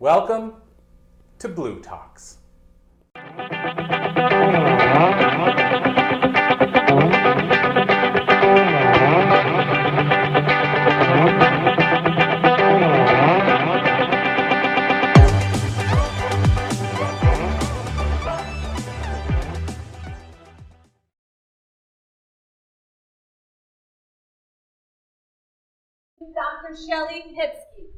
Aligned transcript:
Welcome 0.00 0.54
to 1.40 1.48
bLU 1.50 1.82
Talks. 1.82 2.38
Dr. 26.32 26.72
Shellie 26.74 27.34
Hipsky. 27.36 27.90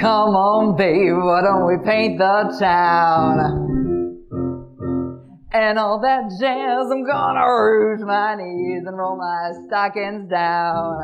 Come 0.00 0.36
on, 0.36 0.76
babe, 0.76 1.16
why 1.16 1.42
don't 1.42 1.66
we 1.66 1.76
paint 1.84 2.18
the 2.18 2.56
town? 2.58 3.68
And 5.52 5.78
all 5.78 6.00
that 6.00 6.30
jazz, 6.40 6.90
I'm 6.90 7.04
gonna 7.04 7.46
rouge 7.46 8.00
my 8.02 8.34
knees 8.34 8.84
and 8.86 8.98
roll 8.98 9.16
my 9.16 9.52
stockings 9.66 10.28
down. 10.28 11.02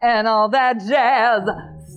And 0.00 0.28
all 0.28 0.48
that 0.50 0.78
jazz, 0.80 1.42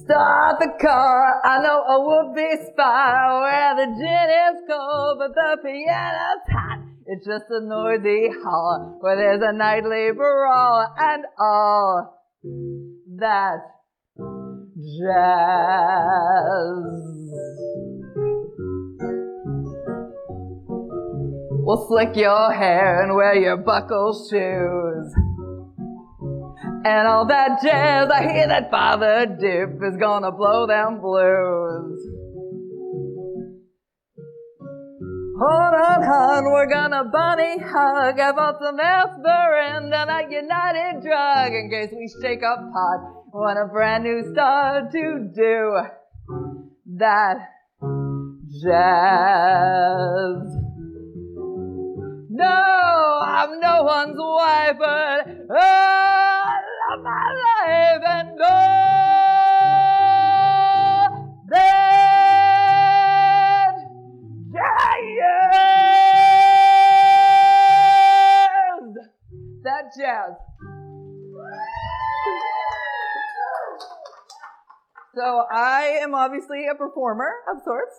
start 0.03 0.59
the 0.59 0.71
car. 0.81 1.41
I 1.43 1.61
know 1.61 1.83
a 1.83 1.99
would-be 2.05 2.65
spot 2.71 3.41
where 3.41 3.75
the 3.75 3.85
gin 3.93 4.29
is 4.47 4.61
cold, 4.67 5.19
but 5.19 5.35
the 5.35 5.57
piano's 5.63 6.47
hot. 6.49 6.88
It's 7.11 7.25
just 7.25 7.45
a 7.49 7.59
noisy 7.59 8.29
hall 8.43 8.99
where 8.99 9.15
there's 9.15 9.41
a 9.41 9.51
nightly 9.51 10.11
brawl 10.15 10.93
and 10.95 11.25
all 11.39 12.21
that 13.17 13.61
jazz. 14.77 15.39
We'll 21.65 21.87
slick 21.87 22.15
your 22.15 22.53
hair 22.53 23.01
and 23.01 23.15
wear 23.15 23.33
your 23.33 23.57
buckle 23.57 24.13
shoes. 24.29 25.11
And 26.85 27.07
all 27.07 27.25
that 27.25 27.59
jazz, 27.63 28.11
I 28.11 28.31
hear 28.31 28.47
that 28.49 28.69
Father 28.69 29.25
Dip 29.25 29.81
is 29.81 29.97
gonna 29.97 30.31
blow 30.31 30.67
them 30.67 31.01
blues. 31.01 31.98
Hold 35.41 35.73
on, 35.73 36.03
hon, 36.03 36.51
we're 36.51 36.67
gonna 36.67 37.05
bunny 37.05 37.59
hug. 37.59 38.19
I 38.19 38.33
bought 38.33 38.59
some 38.61 38.77
aspirin 38.77 39.93
and 39.93 40.09
a 40.09 40.27
United 40.29 41.01
drug 41.01 41.53
in 41.53 41.69
case 41.71 41.93
we 41.95 42.11
shake 42.21 42.43
up 42.43 42.59
pot. 42.59 43.23
Want 43.31 43.57
a 43.57 43.65
brand 43.71 44.03
new 44.03 44.33
start 44.33 44.91
to 44.91 45.29
do 45.33 45.79
that 46.97 47.37
jazz. 48.51 48.79
No, 52.29 53.19
I'm 53.23 53.61
no 53.61 53.83
one's 53.83 54.17
wife, 54.17 54.75
but 54.77 55.25
oh, 55.51 55.55
I 55.55 56.59
love 56.83 57.01
my 57.01 57.31
life 57.47 58.03
and 58.05 58.39
oh, 58.41 59.38
jazz. 69.97 70.33
So 75.15 75.43
I 75.51 75.99
am 76.01 76.13
obviously 76.13 76.67
a 76.71 76.75
performer 76.75 77.29
of 77.51 77.61
sorts. 77.63 77.95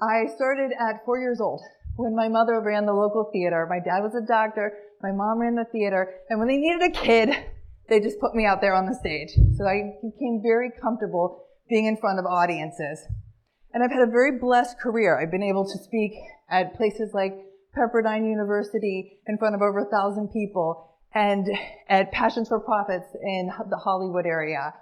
I 0.00 0.26
started 0.34 0.72
at 0.72 1.04
four 1.04 1.18
years 1.18 1.40
old 1.40 1.60
when 1.96 2.16
my 2.16 2.28
mother 2.28 2.60
ran 2.60 2.86
the 2.86 2.92
local 2.92 3.30
theater. 3.32 3.66
My 3.68 3.78
dad 3.78 4.00
was 4.02 4.14
a 4.14 4.26
doctor, 4.26 4.72
my 5.02 5.12
mom 5.12 5.38
ran 5.38 5.54
the 5.54 5.66
theater, 5.70 6.14
and 6.28 6.38
when 6.38 6.48
they 6.48 6.56
needed 6.56 6.82
a 6.82 6.90
kid, 6.90 7.30
they 7.88 8.00
just 8.00 8.18
put 8.18 8.34
me 8.34 8.46
out 8.46 8.60
there 8.60 8.74
on 8.74 8.86
the 8.86 8.94
stage. 8.94 9.30
So 9.56 9.66
I 9.66 9.98
became 10.02 10.40
very 10.42 10.70
comfortable 10.80 11.44
being 11.68 11.86
in 11.86 11.96
front 11.96 12.18
of 12.18 12.24
audiences. 12.24 13.06
And 13.74 13.82
I've 13.82 13.92
had 13.92 14.06
a 14.06 14.10
very 14.10 14.38
blessed 14.38 14.78
career. 14.80 15.20
I've 15.20 15.30
been 15.30 15.42
able 15.42 15.64
to 15.64 15.78
speak 15.78 16.12
at 16.50 16.74
places 16.74 17.12
like 17.14 17.34
Pepperdine 17.76 18.28
University 18.28 19.20
in 19.26 19.38
front 19.38 19.54
of 19.54 19.62
over 19.62 19.80
a 19.80 19.90
thousand 19.90 20.28
people 20.32 20.91
and 21.14 21.48
at 21.88 22.12
Passions 22.12 22.48
for 22.48 22.60
Profits 22.60 23.08
in 23.22 23.50
the 23.68 23.76
Hollywood 23.76 24.26
area. 24.26 24.74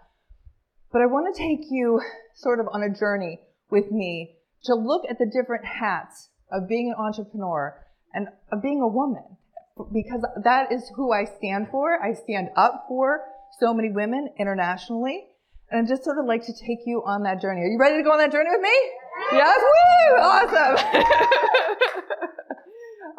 But 0.92 1.02
I 1.02 1.06
want 1.06 1.34
to 1.34 1.40
take 1.40 1.70
you 1.70 2.00
sort 2.34 2.60
of 2.60 2.66
on 2.72 2.82
a 2.82 2.90
journey 2.90 3.40
with 3.70 3.90
me 3.90 4.36
to 4.64 4.74
look 4.74 5.02
at 5.08 5.18
the 5.18 5.26
different 5.26 5.64
hats 5.64 6.28
of 6.52 6.68
being 6.68 6.88
an 6.88 6.94
entrepreneur 6.98 7.76
and 8.12 8.28
of 8.52 8.62
being 8.62 8.80
a 8.80 8.88
woman 8.88 9.36
because 9.92 10.24
that 10.42 10.72
is 10.72 10.90
who 10.96 11.12
I 11.12 11.24
stand 11.24 11.68
for. 11.70 12.02
I 12.02 12.12
stand 12.14 12.50
up 12.56 12.84
for 12.88 13.22
so 13.58 13.72
many 13.72 13.90
women 13.90 14.28
internationally. 14.38 15.26
And 15.70 15.86
I 15.86 15.88
just 15.88 16.04
sort 16.04 16.18
of 16.18 16.26
like 16.26 16.44
to 16.46 16.52
take 16.52 16.80
you 16.84 17.02
on 17.06 17.22
that 17.22 17.40
journey. 17.40 17.60
Are 17.62 17.68
you 17.68 17.78
ready 17.78 17.96
to 17.98 18.02
go 18.02 18.10
on 18.12 18.18
that 18.18 18.32
journey 18.32 18.50
with 18.50 18.60
me? 18.60 18.76
Yes? 19.32 19.58
Woo! 19.60 20.16
Awesome. 20.18 20.76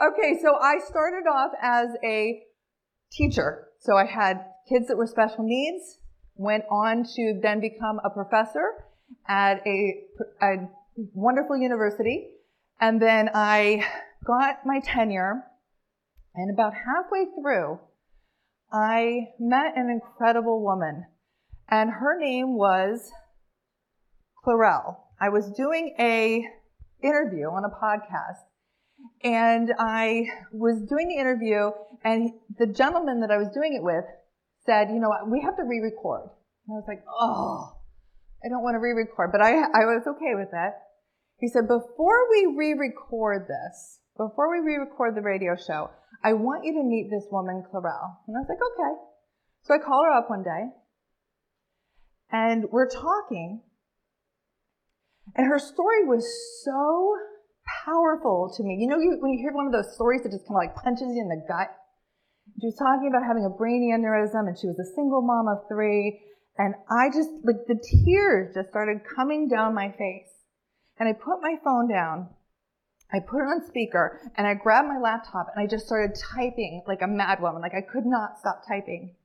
okay, 0.11 0.39
so 0.41 0.55
I 0.55 0.79
started 0.85 1.27
off 1.29 1.51
as 1.61 1.87
a 2.03 2.43
teacher. 3.11 3.67
So 3.79 3.97
I 3.97 4.05
had 4.05 4.45
kids 4.69 4.87
that 4.87 4.97
were 4.97 5.07
special 5.07 5.43
needs, 5.43 5.99
went 6.35 6.63
on 6.71 7.03
to 7.15 7.39
then 7.41 7.59
become 7.59 7.99
a 8.03 8.09
professor 8.09 8.85
at 9.27 9.61
a, 9.65 10.03
a 10.41 10.69
wonderful 11.13 11.57
university. 11.57 12.29
And 12.79 13.01
then 13.01 13.29
I 13.33 13.85
got 14.25 14.65
my 14.65 14.79
tenure, 14.83 15.43
and 16.33 16.51
about 16.51 16.73
halfway 16.73 17.25
through, 17.39 17.79
I 18.71 19.29
met 19.39 19.73
an 19.75 19.89
incredible 19.89 20.63
woman, 20.63 21.05
and 21.69 21.89
her 21.89 22.17
name 22.17 22.55
was 22.55 23.11
Clarell. 24.45 24.97
I 25.19 25.29
was 25.29 25.51
doing 25.51 25.95
a 25.99 26.43
interview 27.03 27.47
on 27.47 27.65
a 27.65 27.69
podcast, 27.69 28.45
and 29.23 29.73
I 29.77 30.25
was 30.51 30.81
doing 30.89 31.07
the 31.07 31.17
interview, 31.17 31.71
and 32.03 32.31
the 32.57 32.67
gentleman 32.67 33.21
that 33.21 33.31
I 33.31 33.37
was 33.37 33.49
doing 33.49 33.73
it 33.73 33.83
with 33.83 34.05
said, 34.65 34.89
"You 34.89 34.99
know 34.99 35.09
what? 35.09 35.29
We 35.29 35.41
have 35.41 35.55
to 35.57 35.63
re-record." 35.63 36.29
And 36.67 36.75
I 36.75 36.77
was 36.77 36.85
like, 36.87 37.03
"Oh, 37.07 37.77
I 38.43 38.49
don't 38.49 38.63
want 38.63 38.75
to 38.75 38.79
re-record," 38.79 39.31
but 39.31 39.41
I 39.41 39.53
I 39.53 39.85
was 39.85 40.07
okay 40.07 40.35
with 40.35 40.51
that. 40.51 40.87
He 41.37 41.47
said, 41.47 41.67
"Before 41.67 42.29
we 42.29 42.55
re-record 42.57 43.47
this, 43.47 43.99
before 44.17 44.49
we 44.49 44.59
re-record 44.59 45.15
the 45.15 45.21
radio 45.21 45.55
show, 45.55 45.89
I 46.23 46.33
want 46.33 46.65
you 46.65 46.73
to 46.73 46.83
meet 46.83 47.09
this 47.09 47.27
woman, 47.31 47.63
Clarell." 47.63 48.17
And 48.27 48.37
I 48.37 48.39
was 48.39 48.49
like, 48.49 48.61
"Okay." 48.61 49.01
So 49.63 49.73
I 49.75 49.77
call 49.77 50.03
her 50.03 50.11
up 50.11 50.29
one 50.29 50.43
day, 50.43 50.71
and 52.31 52.65
we're 52.71 52.89
talking, 52.89 53.61
and 55.35 55.47
her 55.47 55.59
story 55.59 56.05
was 56.05 56.25
so 56.63 57.17
powerful 57.85 58.51
to 58.57 58.63
me. 58.63 58.77
You 58.79 58.87
know, 58.87 58.99
you, 58.99 59.17
when 59.19 59.33
you 59.33 59.39
hear 59.39 59.53
one 59.53 59.67
of 59.67 59.73
those 59.73 59.93
stories 59.95 60.23
that 60.23 60.31
just 60.31 60.47
kind 60.47 60.57
of 60.57 60.63
like 60.67 60.75
punches 60.75 61.13
you 61.15 61.21
in 61.21 61.29
the 61.29 61.43
gut. 61.47 61.69
She 62.59 62.67
was 62.67 62.75
talking 62.75 63.07
about 63.07 63.25
having 63.25 63.45
a 63.45 63.49
brain 63.49 63.85
aneurysm, 63.93 64.47
and 64.47 64.57
she 64.57 64.67
was 64.67 64.79
a 64.79 64.95
single 64.95 65.21
mom 65.21 65.47
of 65.47 65.67
three. 65.67 66.19
And 66.57 66.75
I 66.89 67.07
just, 67.09 67.29
like, 67.43 67.65
the 67.67 67.79
tears 67.79 68.53
just 68.53 68.69
started 68.69 69.01
coming 69.07 69.47
down 69.47 69.73
my 69.73 69.89
face. 69.91 70.31
And 70.99 71.07
I 71.07 71.13
put 71.13 71.41
my 71.41 71.55
phone 71.63 71.87
down, 71.89 72.29
I 73.11 73.19
put 73.19 73.39
it 73.41 73.49
on 73.49 73.65
speaker, 73.65 74.21
and 74.37 74.45
I 74.45 74.53
grabbed 74.53 74.87
my 74.87 74.99
laptop 74.99 75.47
and 75.49 75.63
I 75.63 75.67
just 75.67 75.87
started 75.87 76.15
typing 76.15 76.83
like 76.87 77.01
a 77.01 77.07
mad 77.07 77.41
woman. 77.41 77.61
Like, 77.61 77.73
I 77.73 77.81
could 77.81 78.05
not 78.05 78.37
stop 78.39 78.61
typing. 78.67 79.15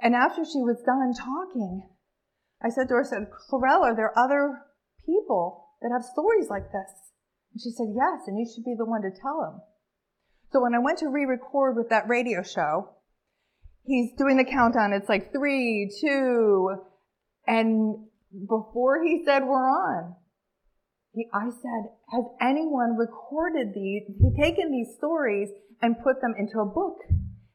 And 0.00 0.14
after 0.14 0.44
she 0.44 0.60
was 0.60 0.82
done 0.86 1.12
talking, 1.12 1.82
I 2.62 2.70
said 2.70 2.88
to 2.88 2.94
her, 2.94 3.04
I 3.04 3.04
said, 3.04 3.28
Clarell, 3.50 3.82
are 3.82 3.94
there 3.94 4.18
other 4.18 4.62
people 5.04 5.68
that 5.82 5.92
have 5.92 6.04
stories 6.04 6.48
like 6.48 6.72
this? 6.72 7.12
And 7.56 7.62
she 7.62 7.70
said, 7.70 7.86
Yes, 7.96 8.20
and 8.26 8.38
you 8.38 8.44
should 8.44 8.66
be 8.66 8.74
the 8.76 8.84
one 8.84 9.00
to 9.00 9.08
tell 9.08 9.42
him. 9.42 9.62
So 10.52 10.60
when 10.60 10.74
I 10.74 10.78
went 10.78 10.98
to 10.98 11.08
re 11.08 11.24
record 11.24 11.74
with 11.74 11.88
that 11.88 12.06
radio 12.06 12.42
show, 12.42 12.90
he's 13.86 14.10
doing 14.18 14.36
the 14.36 14.44
countdown. 14.44 14.92
It's 14.92 15.08
like 15.08 15.32
three, 15.32 15.90
two, 15.98 16.76
and 17.46 18.08
before 18.46 19.02
he 19.02 19.22
said 19.24 19.44
we're 19.44 19.70
on, 19.70 20.16
he, 21.12 21.28
I 21.32 21.48
said, 21.48 21.92
Has 22.12 22.24
anyone 22.42 22.98
recorded 22.98 23.72
these, 23.74 24.02
taken 24.38 24.70
these 24.70 24.94
stories 24.98 25.48
and 25.80 25.96
put 26.04 26.20
them 26.20 26.34
into 26.38 26.60
a 26.60 26.66
book? 26.66 26.98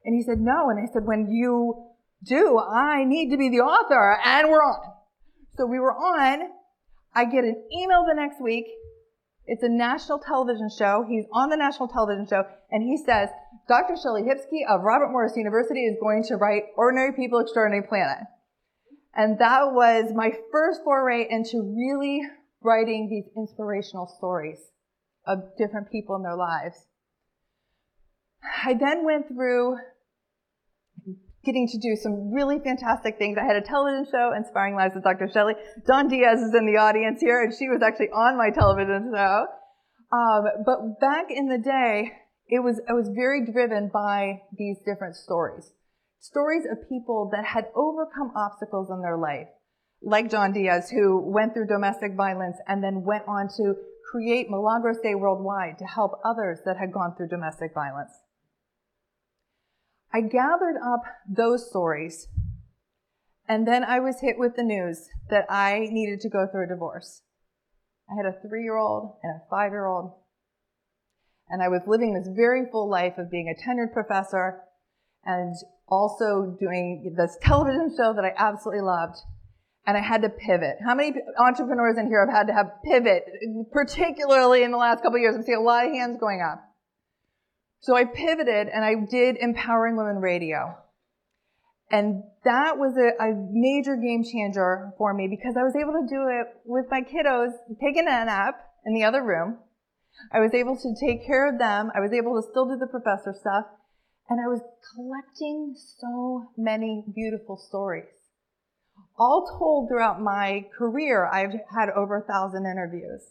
And 0.03 0.15
he 0.15 0.23
said, 0.23 0.39
No. 0.39 0.71
And 0.71 0.79
I 0.79 0.91
said, 0.91 1.05
When 1.05 1.29
you 1.29 1.91
do, 2.23 2.57
I 2.57 3.03
need 3.03 3.29
to 3.29 3.37
be 3.37 3.49
the 3.49 3.59
author, 3.59 4.17
and 4.25 4.49
we're 4.49 4.63
on. 4.63 4.93
So 5.57 5.67
we 5.67 5.77
were 5.77 5.93
on. 5.93 6.49
I 7.13 7.25
get 7.25 7.43
an 7.43 7.63
email 7.71 8.03
the 8.07 8.15
next 8.15 8.41
week. 8.41 8.65
It's 9.51 9.63
a 9.63 9.69
national 9.69 10.19
television 10.19 10.69
show. 10.69 11.03
He's 11.09 11.25
on 11.33 11.49
the 11.49 11.57
national 11.57 11.89
television 11.89 12.25
show, 12.25 12.45
and 12.71 12.81
he 12.81 12.95
says, 12.95 13.27
Dr. 13.67 13.95
Shellie 13.95 14.25
Hipsky 14.25 14.63
of 14.65 14.79
Robert 14.79 15.11
Morris 15.11 15.35
University 15.35 15.81
is 15.81 15.97
going 15.99 16.23
to 16.29 16.37
write 16.37 16.67
Ordinary 16.77 17.11
People, 17.11 17.39
Extraordinary 17.39 17.85
Planet. 17.85 18.19
And 19.13 19.37
that 19.39 19.73
was 19.73 20.13
my 20.15 20.31
first 20.53 20.85
foray 20.85 21.27
into 21.29 21.75
really 21.75 22.21
writing 22.63 23.09
these 23.09 23.25
inspirational 23.35 24.07
stories 24.07 24.71
of 25.27 25.57
different 25.57 25.91
people 25.91 26.15
in 26.15 26.23
their 26.23 26.37
lives. 26.37 26.85
I 28.63 28.73
then 28.73 29.03
went 29.03 29.27
through 29.27 29.75
getting 31.43 31.67
to 31.67 31.77
do 31.77 31.95
some 31.95 32.31
really 32.31 32.59
fantastic 32.59 33.17
things. 33.17 33.37
I 33.39 33.45
had 33.45 33.55
a 33.55 33.61
television 33.61 34.05
show, 34.11 34.33
Inspiring 34.35 34.75
Lives 34.75 34.93
with 34.95 35.03
Dr. 35.03 35.27
Shellie. 35.27 35.55
Dawn 35.87 36.07
Diaz 36.07 36.39
is 36.39 36.53
in 36.53 36.65
the 36.65 36.77
audience 36.79 37.19
here, 37.21 37.41
and 37.41 37.53
she 37.53 37.67
was 37.67 37.81
actually 37.81 38.09
on 38.09 38.37
my 38.37 38.49
television 38.51 39.11
show. 39.13 39.45
Um, 40.11 40.43
but 40.65 40.99
back 40.99 41.25
in 41.29 41.47
the 41.47 41.57
day, 41.57 42.11
it 42.47 42.59
was 42.59 42.81
I 42.87 42.93
was 42.93 43.09
very 43.15 43.45
driven 43.45 43.89
by 43.91 44.41
these 44.57 44.77
different 44.85 45.15
stories, 45.15 45.71
stories 46.19 46.63
of 46.69 46.87
people 46.89 47.29
that 47.31 47.45
had 47.45 47.65
overcome 47.75 48.33
obstacles 48.35 48.89
in 48.91 49.01
their 49.01 49.17
life, 49.17 49.47
like 50.03 50.29
John 50.29 50.51
Diaz, 50.51 50.91
who 50.91 51.21
went 51.31 51.53
through 51.53 51.67
domestic 51.67 52.15
violence 52.15 52.57
and 52.67 52.83
then 52.83 53.03
went 53.03 53.23
on 53.27 53.47
to 53.55 53.75
create 54.11 54.49
Milagros 54.49 54.99
Day 55.01 55.15
Worldwide 55.15 55.77
to 55.79 55.85
help 55.85 56.19
others 56.25 56.59
that 56.65 56.75
had 56.77 56.91
gone 56.91 57.15
through 57.15 57.29
domestic 57.29 57.73
violence. 57.73 58.11
I 60.13 60.21
gathered 60.21 60.75
up 60.77 61.03
those 61.27 61.69
stories, 61.69 62.27
and 63.47 63.67
then 63.67 63.83
I 63.83 63.99
was 63.99 64.19
hit 64.19 64.37
with 64.37 64.55
the 64.55 64.63
news 64.63 65.07
that 65.29 65.45
I 65.49 65.87
needed 65.89 66.19
to 66.21 66.29
go 66.29 66.47
through 66.51 66.65
a 66.65 66.67
divorce. 66.67 67.21
I 68.09 68.15
had 68.15 68.25
a 68.25 68.37
three 68.47 68.63
year 68.63 68.75
old 68.75 69.15
and 69.23 69.35
a 69.35 69.49
five 69.49 69.71
year 69.71 69.85
old, 69.85 70.11
and 71.49 71.61
I 71.61 71.69
was 71.69 71.81
living 71.87 72.13
this 72.13 72.27
very 72.35 72.65
full 72.69 72.89
life 72.89 73.17
of 73.17 73.31
being 73.31 73.47
a 73.47 73.69
tenured 73.69 73.93
professor 73.93 74.61
and 75.23 75.55
also 75.87 76.57
doing 76.59 77.13
this 77.17 77.37
television 77.41 77.93
show 77.95 78.13
that 78.13 78.25
I 78.25 78.33
absolutely 78.37 78.83
loved. 78.83 79.17
And 79.87 79.97
I 79.97 80.01
had 80.01 80.21
to 80.21 80.29
pivot. 80.29 80.77
How 80.85 80.93
many 80.93 81.15
entrepreneurs 81.39 81.97
in 81.97 82.05
here 82.07 82.23
have 82.23 82.35
had 82.35 82.47
to 82.47 82.53
have 82.53 82.67
pivot, 82.85 83.23
particularly 83.71 84.61
in 84.61 84.69
the 84.69 84.77
last 84.77 85.01
couple 85.01 85.17
years? 85.17 85.35
I'm 85.35 85.41
seeing 85.41 85.57
a 85.57 85.61
lot 85.61 85.87
of 85.87 85.91
hands 85.91 86.17
going 86.19 86.41
up. 86.41 86.70
So 87.81 87.95
I 87.95 88.05
pivoted 88.05 88.67
and 88.67 88.85
I 88.85 88.93
did 89.09 89.37
Empowering 89.37 89.97
Women 89.97 90.17
Radio. 90.17 90.77
And 91.89 92.23
that 92.45 92.77
was 92.77 92.95
a, 92.95 93.21
a, 93.21 93.33
major 93.51 93.97
game 93.97 94.23
changer 94.23 94.93
for 94.97 95.13
me 95.13 95.27
because 95.27 95.57
I 95.57 95.63
was 95.63 95.75
able 95.75 95.91
to 95.93 96.07
do 96.07 96.29
it 96.29 96.47
with 96.63 96.85
my 96.89 97.01
kiddos 97.01 97.51
taking 97.81 98.07
a 98.07 98.25
nap 98.25 98.55
in 98.85 98.93
the 98.93 99.03
other 99.03 99.21
room. 99.21 99.57
I 100.31 100.39
was 100.39 100.53
able 100.53 100.77
to 100.77 100.95
take 101.05 101.25
care 101.25 101.51
of 101.51 101.59
them. 101.59 101.91
I 101.93 101.99
was 101.99 102.13
able 102.13 102.39
to 102.39 102.47
still 102.49 102.65
do 102.65 102.77
the 102.77 102.87
professor 102.87 103.33
stuff. 103.37 103.65
And 104.29 104.39
I 104.39 104.47
was 104.47 104.61
collecting 104.95 105.75
so 105.75 106.51
many 106.55 107.03
beautiful 107.13 107.57
stories. 107.57 108.13
All 109.17 109.57
told 109.59 109.89
throughout 109.89 110.21
my 110.21 110.67
career, 110.77 111.25
I've 111.25 111.51
had 111.75 111.89
over 111.89 112.17
a 112.17 112.23
thousand 112.23 112.65
interviews. 112.65 113.21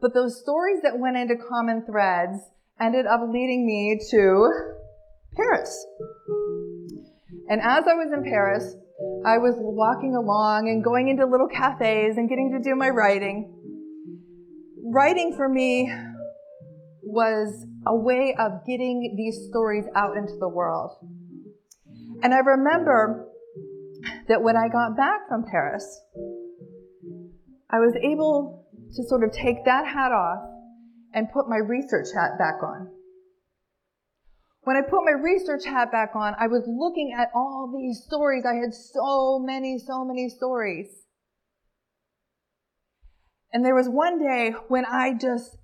But 0.00 0.14
those 0.14 0.40
stories 0.40 0.80
that 0.82 0.98
went 0.98 1.16
into 1.16 1.34
common 1.36 1.84
threads 1.84 2.38
ended 2.84 3.06
up 3.06 3.20
leading 3.28 3.66
me 3.66 4.00
to 4.10 4.50
Paris. 5.36 5.86
And 7.48 7.60
as 7.60 7.84
I 7.86 7.94
was 7.94 8.12
in 8.12 8.24
Paris, 8.24 8.74
I 9.26 9.38
was 9.38 9.54
walking 9.58 10.14
along 10.14 10.68
and 10.68 10.82
going 10.82 11.08
into 11.08 11.26
little 11.26 11.48
cafes 11.48 12.16
and 12.16 12.28
getting 12.28 12.52
to 12.52 12.60
do 12.60 12.76
my 12.76 12.88
writing. 12.88 13.52
Writing 14.84 15.34
for 15.36 15.48
me 15.48 15.92
was 17.02 17.66
a 17.86 17.94
way 17.94 18.34
of 18.38 18.64
getting 18.66 19.14
these 19.16 19.48
stories 19.48 19.84
out 19.94 20.16
into 20.16 20.34
the 20.38 20.48
world. 20.48 20.96
And 22.22 22.32
I 22.32 22.38
remember 22.38 23.28
that 24.28 24.42
when 24.42 24.56
I 24.56 24.68
got 24.68 24.96
back 24.96 25.28
from 25.28 25.44
Paris, 25.44 26.00
I 27.70 27.78
was 27.78 27.94
able 28.02 28.66
to 28.94 29.02
sort 29.04 29.24
of 29.24 29.32
take 29.32 29.64
that 29.64 29.86
hat 29.86 30.12
off 30.12 30.51
and 31.12 31.32
put 31.32 31.48
my 31.48 31.58
research 31.58 32.08
hat 32.14 32.38
back 32.38 32.62
on. 32.62 32.88
When 34.64 34.76
I 34.76 34.82
put 34.82 35.04
my 35.04 35.12
research 35.12 35.64
hat 35.64 35.90
back 35.90 36.14
on, 36.14 36.34
I 36.38 36.46
was 36.46 36.62
looking 36.66 37.16
at 37.18 37.30
all 37.34 37.72
these 37.76 38.04
stories. 38.04 38.44
I 38.46 38.54
had 38.54 38.72
so 38.72 39.40
many, 39.40 39.78
so 39.78 40.04
many 40.04 40.28
stories. 40.28 40.86
And 43.52 43.64
there 43.64 43.74
was 43.74 43.88
one 43.88 44.18
day 44.18 44.54
when 44.68 44.84
I 44.86 45.14
just 45.14 45.56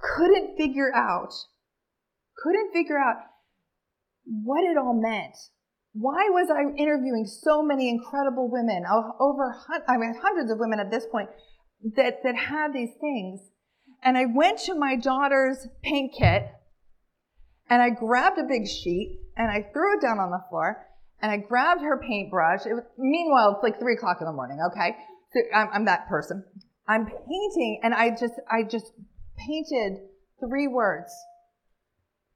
couldn't 0.00 0.56
figure 0.56 0.92
out, 0.94 1.32
couldn't 2.42 2.72
figure 2.72 2.98
out 2.98 3.16
what 4.24 4.64
it 4.64 4.76
all 4.76 4.98
meant. 4.98 5.36
Why 5.92 6.28
was 6.30 6.50
I 6.50 6.62
interviewing 6.76 7.26
so 7.26 7.62
many 7.62 7.88
incredible 7.88 8.50
women, 8.50 8.84
uh, 8.90 9.12
over 9.20 9.54
I 9.88 9.96
mean, 9.96 10.14
hundreds 10.22 10.50
of 10.50 10.58
women 10.58 10.80
at 10.80 10.90
this 10.90 11.06
point, 11.10 11.28
that, 11.96 12.22
that 12.24 12.36
had 12.36 12.72
these 12.72 12.90
things? 13.00 13.40
And 14.02 14.16
I 14.16 14.26
went 14.26 14.58
to 14.60 14.74
my 14.74 14.96
daughter's 14.96 15.66
paint 15.82 16.14
kit 16.16 16.48
and 17.68 17.82
I 17.82 17.90
grabbed 17.90 18.38
a 18.38 18.44
big 18.44 18.66
sheet 18.66 19.20
and 19.36 19.50
I 19.50 19.68
threw 19.72 19.96
it 19.96 20.02
down 20.02 20.18
on 20.18 20.30
the 20.30 20.42
floor 20.48 20.86
and 21.20 21.30
I 21.30 21.38
grabbed 21.38 21.82
her 21.82 21.98
paintbrush. 21.98 22.66
It 22.66 22.74
was, 22.74 22.84
meanwhile, 22.98 23.54
it's 23.54 23.62
like 23.62 23.80
three 23.80 23.94
o'clock 23.94 24.18
in 24.20 24.26
the 24.26 24.32
morning, 24.32 24.58
okay? 24.72 24.96
So 25.32 25.40
I'm, 25.54 25.68
I'm 25.72 25.84
that 25.86 26.08
person. 26.08 26.44
I'm 26.88 27.06
painting 27.06 27.80
and 27.82 27.94
I 27.94 28.10
just, 28.10 28.34
I 28.50 28.62
just 28.62 28.92
painted 29.36 29.98
three 30.40 30.68
words. 30.68 31.12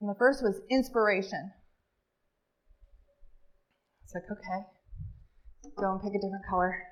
And 0.01 0.11
the 0.11 0.15
first 0.19 0.43
was 0.43 0.61
inspiration. 0.71 1.53
It's 4.05 4.15
like, 4.15 4.25
okay, 4.25 4.67
go 5.79 5.93
and 5.93 6.03
pick 6.03 6.11
a 6.11 6.19
different 6.19 6.45
color. 6.49 6.83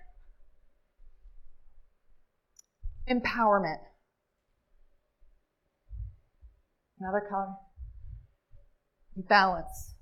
Empowerment. 3.11 3.79
Another 7.01 7.23
color. 7.29 7.55
Balance. 9.29 9.95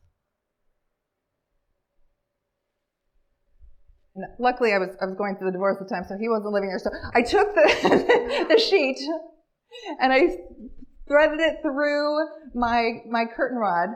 And 4.14 4.24
luckily, 4.38 4.72
I 4.72 4.78
was 4.78 4.96
I 5.00 5.06
was 5.06 5.16
going 5.16 5.36
through 5.36 5.48
the 5.48 5.52
divorce 5.52 5.76
at 5.80 5.88
the 5.88 5.94
time, 5.94 6.04
so 6.08 6.16
he 6.16 6.28
wasn't 6.28 6.52
living 6.52 6.70
there. 6.70 6.78
So 6.78 6.90
I 7.14 7.22
took 7.22 7.54
the 7.54 8.46
the 8.48 8.58
sheet 8.58 8.96
and 10.00 10.12
I 10.12 10.36
threaded 11.06 11.40
it 11.40 11.60
through 11.60 12.26
my 12.54 13.02
my 13.10 13.24
curtain 13.26 13.58
rod, 13.58 13.90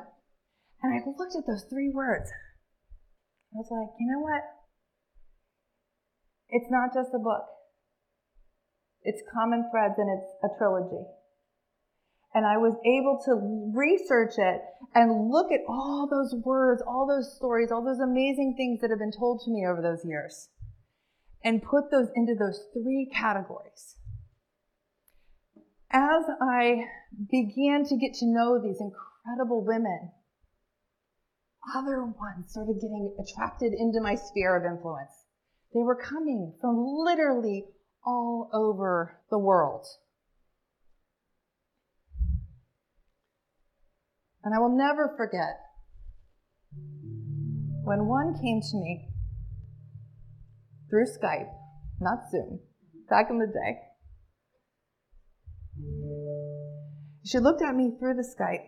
and 0.82 0.92
I 0.92 1.00
looked 1.06 1.36
at 1.36 1.46
those 1.46 1.64
three 1.70 1.90
words. 1.92 2.30
I 3.54 3.56
was 3.56 3.68
like, 3.70 3.96
you 3.98 4.12
know 4.12 4.20
what? 4.20 4.42
It's 6.50 6.70
not 6.70 6.92
just 6.92 7.14
a 7.14 7.18
book. 7.18 7.46
It's 9.02 9.22
common 9.32 9.70
threads 9.72 9.94
and 9.96 10.08
it's 10.20 10.30
a 10.44 10.58
trilogy 10.58 11.06
and 12.34 12.46
I 12.46 12.58
was 12.58 12.74
able 12.84 13.20
to 13.24 13.72
research 13.74 14.34
it 14.38 14.62
and 14.94 15.30
look 15.30 15.50
at 15.50 15.60
all 15.68 16.08
those 16.08 16.34
words, 16.44 16.82
all 16.86 17.06
those 17.06 17.34
stories, 17.36 17.70
all 17.72 17.84
those 17.84 18.00
amazing 18.00 18.54
things 18.56 18.80
that 18.80 18.90
have 18.90 18.98
been 18.98 19.12
told 19.12 19.40
to 19.44 19.50
me 19.50 19.66
over 19.66 19.82
those 19.82 20.04
years 20.04 20.48
and 21.42 21.62
put 21.62 21.90
those 21.90 22.08
into 22.14 22.34
those 22.34 22.66
three 22.72 23.10
categories. 23.12 23.96
As 25.90 26.22
I 26.40 26.84
began 27.30 27.84
to 27.86 27.96
get 27.96 28.14
to 28.14 28.26
know 28.26 28.60
these 28.62 28.80
incredible 28.80 29.64
women, 29.64 30.12
other 31.74 32.04
ones 32.04 32.52
started 32.52 32.74
getting 32.74 33.14
attracted 33.18 33.72
into 33.72 34.00
my 34.00 34.14
sphere 34.14 34.56
of 34.56 34.64
influence. 34.64 35.24
They 35.74 35.82
were 35.82 35.96
coming 35.96 36.54
from 36.60 36.84
literally 36.86 37.64
all 38.04 38.50
over 38.52 39.20
the 39.30 39.38
world. 39.38 39.86
And 44.42 44.54
I 44.54 44.58
will 44.58 44.76
never 44.76 45.14
forget 45.16 45.60
when 47.84 48.06
one 48.06 48.34
came 48.40 48.60
to 48.60 48.76
me 48.76 49.08
through 50.88 51.06
Skype, 51.06 51.50
not 52.00 52.30
Zoom, 52.30 52.60
back 53.08 53.26
in 53.30 53.38
the 53.38 53.46
day. 53.46 53.78
She 57.24 57.38
looked 57.38 57.62
at 57.62 57.74
me 57.74 57.92
through 57.98 58.14
the 58.14 58.22
Skype. 58.22 58.64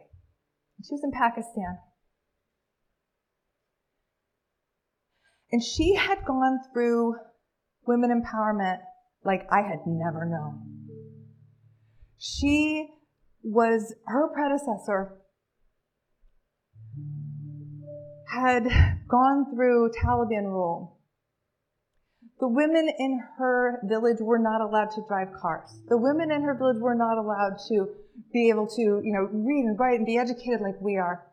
She 0.84 0.92
was 0.94 1.02
in 1.04 1.12
Pakistan. 1.12 1.78
And 5.50 5.62
she 5.62 5.94
had 5.94 6.24
gone 6.26 6.60
through 6.72 7.16
women 7.86 8.10
empowerment 8.10 8.78
like 9.24 9.46
I 9.50 9.62
had 9.62 9.80
never 9.86 10.24
known. 10.24 10.88
She 12.18 12.88
was, 13.42 13.94
her 14.06 14.28
predecessor 14.32 15.18
had 18.32 18.64
gone 19.08 19.54
through 19.54 19.90
Taliban 19.90 20.44
rule. 20.44 20.98
The 22.40 22.48
women 22.48 22.88
in 22.98 23.20
her 23.38 23.80
village 23.84 24.18
were 24.20 24.38
not 24.38 24.60
allowed 24.60 24.90
to 24.92 25.04
drive 25.06 25.28
cars. 25.40 25.70
The 25.88 25.98
women 25.98 26.30
in 26.30 26.42
her 26.42 26.54
village 26.54 26.80
were 26.80 26.94
not 26.94 27.18
allowed 27.18 27.58
to 27.68 27.88
be 28.32 28.48
able 28.48 28.66
to, 28.66 28.80
you 28.80 29.12
know, 29.12 29.28
read 29.30 29.64
and 29.64 29.78
write 29.78 29.98
and 29.98 30.06
be 30.06 30.18
educated 30.18 30.60
like 30.60 30.80
we 30.80 30.96
are. 30.96 31.26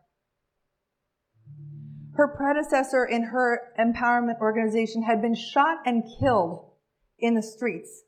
Her 2.14 2.28
predecessor 2.28 3.04
in 3.04 3.24
her 3.24 3.72
empowerment 3.78 4.40
organization 4.40 5.02
had 5.02 5.22
been 5.22 5.34
shot 5.34 5.78
and 5.86 6.04
killed 6.20 6.70
in 7.18 7.34
the 7.34 7.42
streets 7.42 8.02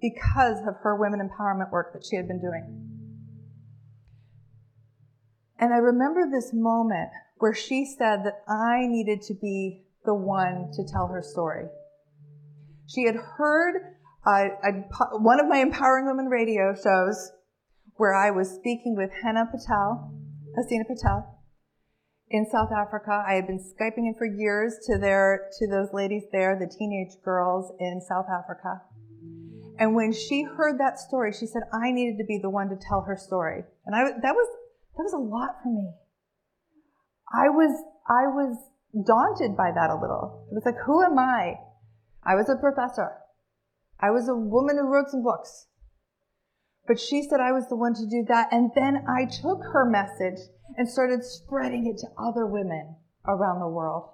because 0.00 0.58
of 0.68 0.76
her 0.82 0.94
women 0.94 1.20
empowerment 1.20 1.72
work 1.72 1.92
that 1.94 2.04
she 2.04 2.16
had 2.16 2.28
been 2.28 2.40
doing. 2.40 2.86
And 5.58 5.74
I 5.74 5.78
remember 5.78 6.28
this 6.30 6.52
moment 6.52 7.10
where 7.40 7.54
she 7.54 7.84
said 7.84 8.20
that 8.24 8.44
I 8.48 8.86
needed 8.86 9.22
to 9.22 9.34
be 9.34 9.84
the 10.04 10.14
one 10.14 10.70
to 10.74 10.84
tell 10.84 11.08
her 11.08 11.22
story. 11.22 11.66
She 12.86 13.04
had 13.04 13.16
heard 13.16 13.96
uh, 14.26 14.44
one 15.12 15.40
of 15.40 15.48
my 15.48 15.58
Empowering 15.58 16.06
Women 16.06 16.26
radio 16.26 16.74
shows 16.74 17.32
where 17.96 18.14
I 18.14 18.30
was 18.30 18.50
speaking 18.50 18.94
with 18.96 19.10
Hannah 19.22 19.46
Patel, 19.50 20.12
Hasina 20.58 20.86
Patel, 20.86 21.38
in 22.28 22.46
South 22.50 22.70
Africa. 22.72 23.24
I 23.26 23.34
had 23.34 23.46
been 23.46 23.58
Skyping 23.58 24.06
in 24.06 24.14
for 24.16 24.26
years 24.26 24.74
to 24.86 24.98
their, 24.98 25.50
to 25.58 25.66
those 25.66 25.88
ladies 25.92 26.24
there, 26.32 26.58
the 26.58 26.66
teenage 26.66 27.22
girls 27.24 27.72
in 27.80 28.00
South 28.06 28.26
Africa. 28.30 28.82
And 29.78 29.94
when 29.94 30.12
she 30.12 30.42
heard 30.42 30.78
that 30.78 30.98
story, 30.98 31.32
she 31.32 31.46
said, 31.46 31.62
I 31.72 31.90
needed 31.90 32.18
to 32.18 32.24
be 32.24 32.38
the 32.38 32.50
one 32.50 32.68
to 32.68 32.76
tell 32.76 33.00
her 33.02 33.16
story. 33.16 33.64
And 33.86 33.96
I, 33.96 34.04
that 34.04 34.34
was, 34.34 34.48
that 34.96 35.02
was 35.02 35.14
a 35.14 35.18
lot 35.18 35.56
for 35.62 35.70
me. 35.70 35.90
I 37.32 37.48
was, 37.48 37.70
I 38.08 38.26
was 38.26 38.56
daunted 39.06 39.56
by 39.56 39.70
that 39.74 39.90
a 39.90 39.94
little. 39.94 40.48
It 40.50 40.54
was 40.54 40.64
like, 40.66 40.82
who 40.84 41.02
am 41.02 41.18
I? 41.18 41.54
I 42.24 42.34
was 42.34 42.48
a 42.48 42.56
professor. 42.56 43.12
I 44.00 44.10
was 44.10 44.28
a 44.28 44.34
woman 44.34 44.76
who 44.76 44.88
wrote 44.88 45.10
some 45.10 45.22
books. 45.22 45.66
But 46.86 46.98
she 46.98 47.22
said 47.22 47.40
I 47.40 47.52
was 47.52 47.68
the 47.68 47.76
one 47.76 47.94
to 47.94 48.06
do 48.06 48.24
that. 48.28 48.48
And 48.50 48.72
then 48.74 49.04
I 49.06 49.26
took 49.26 49.62
her 49.72 49.84
message 49.88 50.40
and 50.76 50.88
started 50.88 51.22
spreading 51.24 51.86
it 51.86 51.98
to 52.00 52.08
other 52.18 52.46
women 52.46 52.96
around 53.26 53.60
the 53.60 53.68
world. 53.68 54.10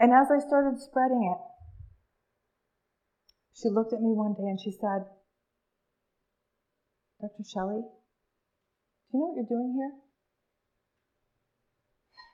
And 0.00 0.12
as 0.12 0.26
I 0.32 0.44
started 0.44 0.80
spreading 0.80 1.30
it, 1.32 1.38
she 3.54 3.68
looked 3.68 3.92
at 3.92 4.00
me 4.00 4.10
one 4.10 4.34
day 4.34 4.48
and 4.50 4.58
she 4.60 4.72
said, 4.72 5.06
Dr. 7.20 7.44
Shellie, 7.44 7.82
do 7.82 9.14
you 9.14 9.20
know 9.20 9.26
what 9.30 9.36
you're 9.36 9.46
doing 9.48 9.74
here? 9.78 9.92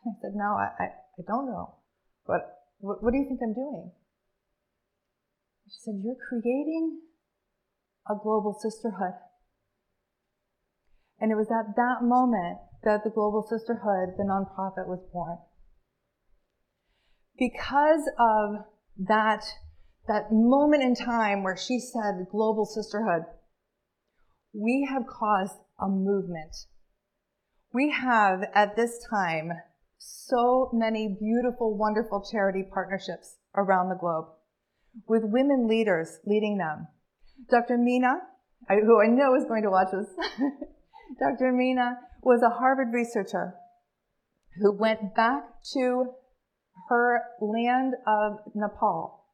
I 0.07 0.11
said, 0.21 0.33
No, 0.35 0.57
I, 0.57 0.71
I, 0.79 0.87
I 1.19 1.23
don't 1.27 1.47
know. 1.47 1.75
But 2.27 2.65
what, 2.79 3.03
what 3.03 3.13
do 3.13 3.19
you 3.19 3.27
think 3.29 3.41
I'm 3.43 3.55
doing? 3.55 3.91
She 5.67 5.79
said, 5.85 6.01
You're 6.03 6.17
creating 6.29 7.01
a 8.09 8.15
global 8.21 8.57
sisterhood. 8.59 9.15
And 11.21 11.31
it 11.31 11.35
was 11.35 11.51
at 11.51 11.77
that 11.77 12.03
moment 12.03 12.59
that 12.83 13.05
the 13.05 13.11
Global 13.11 13.43
Sisterhood, 13.43 14.15
the 14.17 14.25
nonprofit, 14.25 14.89
was 14.89 15.01
born. 15.13 15.37
Because 17.39 18.09
of 18.19 18.65
that, 19.07 19.45
that 20.09 20.33
moment 20.33 20.83
in 20.83 20.95
time 20.95 21.43
where 21.43 21.57
she 21.57 21.79
said 21.79 22.27
global 22.31 22.65
sisterhood, 22.65 23.25
we 24.55 24.89
have 24.91 25.07
caused 25.07 25.59
a 25.79 25.89
movement. 25.89 26.57
We 27.73 27.91
have 27.91 28.45
at 28.55 28.77
this 28.77 29.05
time 29.11 29.53
so 30.01 30.71
many 30.73 31.15
beautiful, 31.21 31.77
wonderful 31.77 32.25
charity 32.33 32.65
partnerships 32.73 33.37
around 33.55 33.91
the 33.91 33.99
globe 34.01 34.29
with 35.07 35.23
women 35.25 35.69
leaders 35.69 36.19
leading 36.25 36.57
them. 36.57 36.89
Dr. 37.51 37.77
Mina, 37.77 38.15
who 38.69 39.01
I 39.01 39.09
know 39.09 39.35
is 39.35 39.45
going 39.45 39.63
to 39.63 39.71
watch 39.71 39.89
this, 39.93 40.09
Dr. 41.21 41.53
Mina 41.53 41.99
was 42.23 42.43
a 42.43 42.49
Harvard 42.49 42.95
researcher 42.95 43.55
who 44.59 44.73
went 44.73 45.15
back 45.15 45.43
to 45.75 46.15
her 46.89 47.21
land 47.41 47.95
of 48.07 48.39
Nepal 48.55 49.27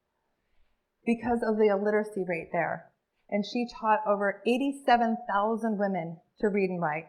because 1.05 1.45
of 1.47 1.59
the 1.59 1.69
illiteracy 1.69 2.25
rate 2.29 2.51
there. 2.53 2.91
And 3.31 3.45
she 3.45 3.69
taught 3.81 4.01
over 4.07 4.43
87,000 4.45 5.79
women 5.79 6.19
to 6.41 6.49
read 6.49 6.71
and 6.71 6.83
write. 6.83 7.07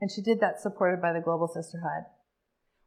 And 0.00 0.10
she 0.10 0.20
did 0.20 0.40
that 0.40 0.60
supported 0.60 1.00
by 1.00 1.12
the 1.12 1.20
Global 1.20 1.48
Sisterhood. 1.48 2.04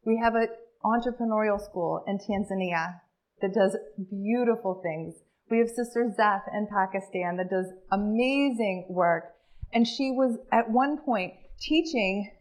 We 0.05 0.21
have 0.23 0.35
an 0.35 0.47
entrepreneurial 0.83 1.59
school 1.59 2.03
in 2.07 2.19
Tanzania 2.19 3.01
that 3.41 3.53
does 3.53 3.75
beautiful 4.09 4.79
things. 4.83 5.15
We 5.49 5.57
have 5.59 5.69
Sister 5.69 6.13
Zeth 6.17 6.43
in 6.53 6.67
Pakistan 6.67 7.37
that 7.37 7.49
does 7.49 7.65
amazing 7.91 8.85
work. 8.89 9.33
And 9.73 9.87
she 9.87 10.11
was 10.11 10.37
at 10.51 10.69
one 10.69 10.99
point 10.99 11.33
teaching 11.59 12.31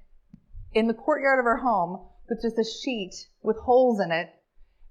in 0.73 0.89
the 0.89 0.95
courtyard 0.95 1.39
of 1.39 1.47
her 1.47 1.57
home 1.57 2.07
with 2.29 2.43
just 2.43 2.59
a 2.59 2.65
sheet 2.65 3.15
with 3.43 3.57
holes 3.65 4.01
in 4.01 4.13
it 4.13 4.29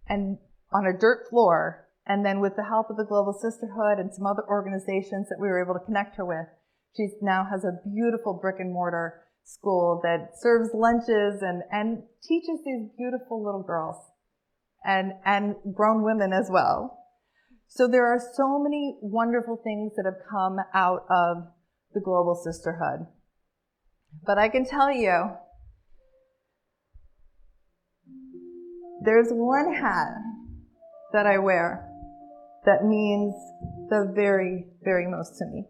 and 0.08 0.38
on 0.72 0.88
a 0.88 0.98
dirt 0.98 1.27
floor. 1.30 1.88
And 2.06 2.25
then 2.25 2.42
with 2.42 2.56
the 2.56 2.65
help 2.65 2.89
of 2.89 2.98
the 2.98 3.06
Global 3.06 3.34
Sisterhood 3.34 4.00
and 4.00 4.13
some 4.13 4.25
other 4.25 4.44
organizations 4.48 5.30
that 5.30 5.39
we 5.39 5.48
were 5.48 5.63
able 5.63 5.74
to 5.74 5.86
connect 5.86 6.18
her 6.18 6.25
with, 6.25 6.48
she 6.98 7.08
now 7.22 7.46
has 7.50 7.63
a 7.63 7.80
beautiful 7.88 8.34
brick 8.34 8.58
and 8.60 8.74
mortar 8.74 9.22
school 9.43 10.00
that 10.03 10.31
serves 10.39 10.69
lunches 10.73 11.41
and, 11.41 11.63
and 11.71 12.03
teaches 12.21 12.59
these 12.65 12.89
beautiful 12.97 13.43
little 13.43 13.63
girls 13.63 13.97
and, 14.83 15.13
and 15.25 15.55
grown 15.73 16.03
women 16.03 16.31
as 16.33 16.50
well. 16.50 17.00
So 17.67 17.88
there 17.88 18.05
are 18.05 18.19
so 18.35 18.59
many 18.59 18.97
wonderful 19.01 19.59
things 19.63 19.93
that 19.95 20.05
have 20.05 20.21
come 20.29 20.57
out 20.73 21.05
of 21.09 21.47
the 21.93 22.01
global 22.01 22.35
sisterhood. 22.35 23.07
But 24.25 24.38
I 24.38 24.50
can 24.50 24.65
tell 24.65 24.91
you, 24.91 25.31
there's 29.03 29.29
one 29.31 29.73
hat 29.73 30.13
that 31.13 31.25
I 31.25 31.39
wear 31.39 31.89
that 32.65 32.85
means 32.85 33.33
the 33.89 34.12
very, 34.15 34.65
very 34.83 35.07
most 35.07 35.38
to 35.39 35.45
me. 35.45 35.65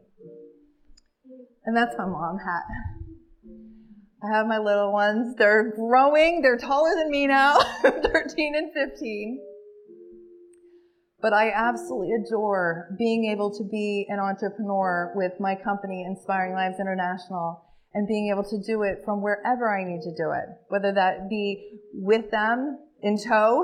And 1.66 1.76
that's 1.76 1.96
my 1.98 2.06
mom 2.06 2.38
hat. 2.38 3.03
I 4.24 4.38
have 4.38 4.48
my 4.48 4.58
little 4.58 4.94
ones. 4.94 5.36
They're 5.36 5.74
growing. 5.76 6.42
They're 6.42 6.58
taller 6.58 6.96
than 6.96 7.12
me 7.12 7.28
now, 7.28 7.60
13 7.82 8.56
and 8.56 8.72
15. 8.74 9.42
But 11.22 11.34
I 11.34 11.52
absolutely 11.52 12.12
adore 12.14 12.96
being 12.98 13.32
able 13.32 13.52
to 13.58 13.64
be 13.64 14.06
an 14.10 14.20
entrepreneur 14.20 15.12
with 15.16 15.34
my 15.40 15.56
company, 15.56 16.06
Inspiring 16.06 16.54
Lives 16.54 16.80
International, 16.80 17.66
and 17.94 18.08
being 18.08 18.30
able 18.32 18.44
to 18.44 18.62
do 18.66 18.84
it 18.84 19.02
from 19.04 19.22
wherever 19.22 19.70
I 19.70 19.84
need 19.84 20.02
to 20.02 20.16
do 20.16 20.32
it, 20.32 20.46
whether 20.70 20.94
that 20.94 21.30
be 21.30 21.80
with 21.94 22.32
them 22.32 22.80
in 23.02 23.18
tow 23.18 23.64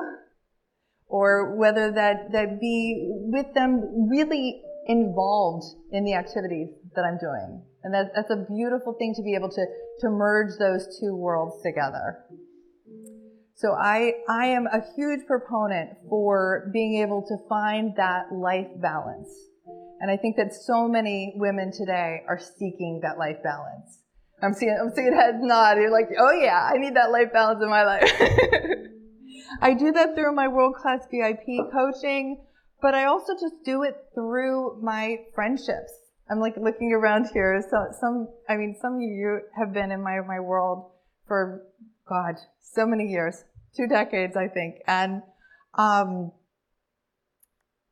or 1.08 1.56
whether 1.56 1.92
that, 1.92 2.32
that 2.34 2.60
be 2.60 3.08
with 3.10 3.54
them 3.54 4.10
really 4.10 4.62
involved 4.88 5.66
in 5.92 6.04
the 6.04 6.14
activities 6.16 6.68
that 6.96 7.04
I'm 7.04 7.18
doing. 7.18 7.64
And 7.84 7.94
that, 7.94 8.12
that's 8.16 8.30
a 8.30 8.46
beautiful 8.50 8.94
thing 8.94 9.14
to 9.16 9.24
be 9.24 9.36
able 9.36 9.50
to, 9.50 9.66
to 10.02 10.10
merge 10.10 10.58
those 10.60 11.00
two 11.00 11.16
worlds 11.16 11.62
together. 11.64 12.26
So 13.56 13.74
I, 13.74 14.14
I 14.30 14.48
am 14.48 14.68
a 14.68 14.82
huge 14.96 15.26
proponent 15.28 15.90
for 16.10 16.70
being 16.74 17.02
able 17.02 17.24
to 17.28 17.36
find 17.50 17.94
that 17.98 18.32
life 18.32 18.70
balance. 18.78 19.30
And 20.00 20.10
I 20.10 20.16
think 20.16 20.38
that 20.38 20.54
so 20.54 20.88
many 20.88 21.34
women 21.36 21.72
today 21.72 22.22
are 22.28 22.40
seeking 22.40 23.02
that 23.04 23.18
life 23.18 23.44
balance. 23.44 24.00
I'm 24.42 24.54
seeing, 24.54 24.78
I'm 24.82 24.94
seeing 24.96 25.14
heads 25.14 25.40
nod. 25.42 25.78
You're 25.78 25.92
like, 25.92 26.08
oh 26.18 26.32
yeah, 26.32 26.70
I 26.74 26.78
need 26.78 26.96
that 26.96 27.12
life 27.12 27.34
balance 27.34 27.62
in 27.62 27.70
my 27.70 27.84
life. 27.84 28.10
I 29.62 29.74
do 29.74 29.92
that 29.92 30.16
through 30.16 30.34
my 30.34 30.48
world 30.48 30.76
class 30.76 31.06
VIP 31.12 31.46
coaching, 31.74 32.46
but 32.82 32.94
I 32.94 33.06
also 33.06 33.34
just 33.34 33.56
do 33.66 33.84
it 33.84 33.96
through 34.16 34.82
my 34.82 35.18
friendships. 35.36 35.92
I'm 36.30 36.40
like 36.40 36.56
looking 36.58 36.94
around 36.94 37.28
here. 37.34 37.64
So 37.70 37.88
some, 38.00 38.28
I 38.48 38.56
mean, 38.56 38.76
some 38.82 38.96
of 38.96 39.02
you 39.02 39.42
have 39.58 39.74
been 39.74 39.92
in 39.92 40.04
my, 40.04 40.20
my 40.28 40.40
world 40.40 40.92
for, 41.28 41.64
God, 42.08 42.36
so 42.60 42.86
many 42.86 43.06
years, 43.06 43.44
two 43.76 43.88
decades, 43.88 44.36
I 44.36 44.48
think. 44.48 44.76
And, 44.88 45.24
um, 45.76 46.32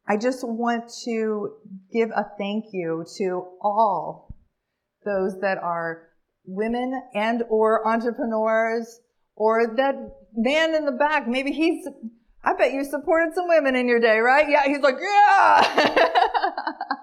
I 0.09 0.15
just 0.17 0.47
want 0.47 0.89
to 1.03 1.55
give 1.91 2.09
a 2.11 2.25
thank 2.37 2.65
you 2.71 3.05
to 3.17 3.47
all 3.61 4.33
those 5.03 5.39
that 5.41 5.57
are 5.57 6.07
women 6.45 7.01
and 7.13 7.43
or 7.49 7.85
entrepreneurs 7.85 9.01
or 9.35 9.75
that 9.75 9.95
man 10.35 10.75
in 10.75 10.85
the 10.85 10.93
back. 10.93 11.27
Maybe 11.27 11.51
he's, 11.51 11.85
I 12.43 12.53
bet 12.53 12.71
you 12.71 12.85
supported 12.85 13.33
some 13.35 13.49
women 13.49 13.75
in 13.75 13.87
your 13.87 13.99
day, 13.99 14.19
right? 14.19 14.49
Yeah. 14.49 14.63
He's 14.65 14.79
like, 14.79 14.95
yeah. 15.01 16.03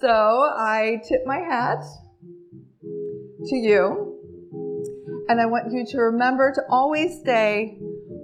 So 0.00 0.08
I 0.08 1.00
tip 1.08 1.20
my 1.26 1.38
hat 1.38 1.82
to 3.46 3.56
you. 3.56 4.08
And 5.28 5.40
I 5.40 5.46
want 5.46 5.72
you 5.72 5.86
to 5.86 5.98
remember 5.98 6.52
to 6.54 6.62
always 6.68 7.20
stay 7.20 7.78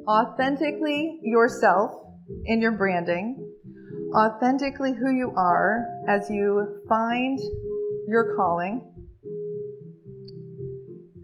authentically 0.09 1.21
yourself 1.23 1.93
in 2.45 2.61
your 2.61 2.73
branding, 2.73 3.55
authentically 4.15 4.93
who 4.93 5.13
you 5.13 5.33
are 5.37 5.87
as 6.09 6.29
you 6.29 6.83
find 6.89 7.39
your 8.09 8.35
calling. 8.37 8.83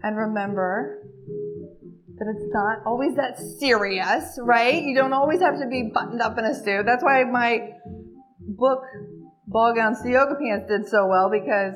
And 0.03 0.15
remember 0.15 1.03
that 2.17 2.27
it's 2.33 2.53
not 2.53 2.79
always 2.85 3.15
that 3.15 3.37
serious, 3.59 4.39
right? 4.41 4.81
You 4.81 4.95
don't 4.95 5.13
always 5.13 5.41
have 5.41 5.59
to 5.59 5.67
be 5.67 5.91
buttoned 5.93 6.21
up 6.21 6.37
in 6.37 6.45
a 6.45 6.55
suit. 6.55 6.85
That's 6.85 7.03
why 7.03 7.23
my 7.25 7.71
book, 8.39 8.81
Ball 9.55 9.73
Gowns 9.73 10.01
to 10.01 10.09
Yoga 10.09 10.35
Pants, 10.35 10.67
did 10.67 10.85
so 10.89 11.07
well 11.07 11.29
because 11.31 11.75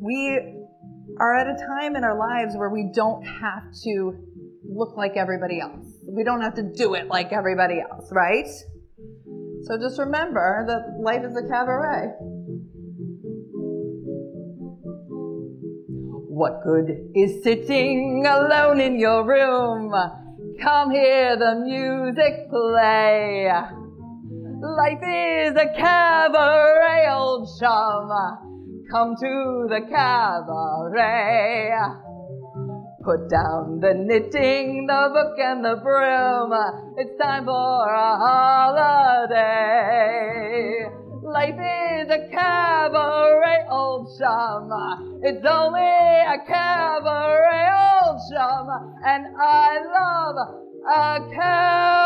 we 0.00 0.40
are 1.20 1.36
at 1.36 1.48
a 1.48 1.66
time 1.66 1.96
in 1.96 2.02
our 2.02 2.16
lives 2.16 2.56
where 2.56 2.70
we 2.70 2.90
don't 2.94 3.22
have 3.24 3.64
to 3.84 4.12
look 4.64 4.96
like 4.96 5.18
everybody 5.18 5.60
else. 5.60 5.84
We 6.08 6.24
don't 6.24 6.40
have 6.40 6.54
to 6.54 6.62
do 6.62 6.94
it 6.94 7.08
like 7.08 7.30
everybody 7.30 7.82
else, 7.82 8.08
right? 8.10 8.48
So 9.64 9.76
just 9.78 9.98
remember 9.98 10.64
that 10.66 10.98
life 10.98 11.24
is 11.26 11.36
a 11.36 11.46
cabaret. 11.46 12.14
What 16.30 16.62
good 16.64 17.10
is 17.14 17.44
sitting 17.44 18.24
alone 18.26 18.80
in 18.80 18.98
your 18.98 19.26
room? 19.26 19.92
Come 20.62 20.90
hear 20.90 21.36
the 21.36 21.56
music 21.56 22.48
play. 22.48 23.52
Life 24.58 25.02
is 25.02 25.52
a 25.54 25.68
cabaret, 25.76 27.06
old 27.10 27.46
chum. 27.60 28.08
Come 28.90 29.14
to 29.20 29.66
the 29.68 29.82
cabaret. 29.86 31.76
Put 33.04 33.28
down 33.28 33.80
the 33.80 33.92
knitting, 33.92 34.86
the 34.86 35.10
book, 35.12 35.38
and 35.38 35.62
the 35.62 35.76
broom. 35.76 36.54
It's 36.96 37.18
time 37.20 37.44
for 37.44 37.92
a 37.92 38.16
holiday. 39.28 39.66
Life 41.22 41.60
is 42.00 42.08
a 42.08 42.26
cabaret, 42.32 43.66
old 43.68 44.08
chum. 44.18 44.70
It's 45.22 45.44
only 45.44 45.82
a 45.82 46.38
cabaret, 46.46 47.68
old 48.06 48.20
chum. 48.32 48.68
And 49.04 49.26
I 49.38 49.80
love 49.84 50.38
a 50.88 51.18
cabaret. 51.30 52.05